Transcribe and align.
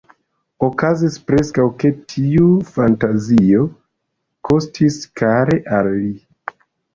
Okazis 0.67 1.17
preskaŭ, 1.31 1.65
ke 1.83 1.91
tiu 2.13 2.47
fantazio 2.77 3.67
kostis 4.51 4.99
kare 5.23 5.61
al 5.79 5.93
li. 5.99 6.11